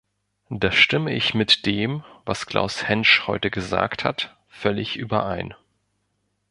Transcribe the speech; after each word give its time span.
Da 0.49 0.71
stimme 0.71 1.13
ich 1.13 1.35
mit 1.35 1.67
dem, 1.67 2.03
was 2.25 2.47
Klaus 2.47 2.87
Hänsch 2.87 3.27
heute 3.27 3.51
gesagt 3.51 4.03
hat, 4.03 4.35
völlig 4.49 4.97
überein. 4.97 5.53